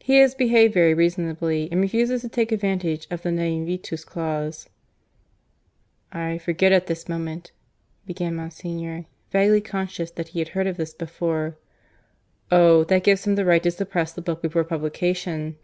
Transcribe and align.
"He 0.00 0.18
has 0.18 0.34
behaved 0.34 0.74
very 0.74 0.94
reasonably, 0.94 1.68
and 1.70 1.80
refuses 1.80 2.22
to 2.22 2.28
take 2.28 2.50
advantage 2.50 3.06
of 3.08 3.22
the 3.22 3.30
Ne 3.30 3.56
invitus 3.56 4.04
clause." 4.04 4.68
"I 6.10 6.38
forget 6.38 6.72
at 6.72 6.88
this 6.88 7.08
moment," 7.08 7.52
began 8.04 8.34
Monsignor, 8.34 9.06
vaguely 9.30 9.60
conscious 9.60 10.10
that 10.10 10.26
he 10.34 10.40
had 10.40 10.48
heard 10.58 10.66
of 10.66 10.76
this 10.76 10.92
before. 10.92 11.56
"Oh! 12.50 12.82
that 12.82 13.04
gives 13.04 13.28
him 13.28 13.36
the 13.36 13.44
right 13.44 13.62
to 13.62 13.70
suppress 13.70 14.12
the 14.12 14.22
book 14.22 14.42
before 14.42 14.64
publication. 14.64 15.54